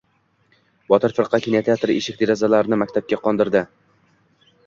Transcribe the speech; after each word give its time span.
Botir 0.93 1.13
firqa 1.17 1.39
kinoteatr 1.43 1.93
eshik-derazalarini 1.97 2.79
maktabga 2.85 3.19
qo‘ndirdi. 3.27 3.61